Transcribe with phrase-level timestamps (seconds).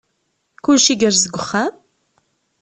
[0.63, 1.73] Kullec igerrez deg uxxam?